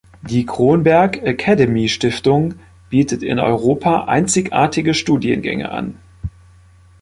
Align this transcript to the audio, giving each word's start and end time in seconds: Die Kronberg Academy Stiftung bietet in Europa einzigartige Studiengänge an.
Die 0.23 0.47
Kronberg 0.47 1.21
Academy 1.21 1.87
Stiftung 1.87 2.55
bietet 2.89 3.21
in 3.21 3.37
Europa 3.37 4.05
einzigartige 4.05 4.95
Studiengänge 4.95 5.69
an. 5.71 5.99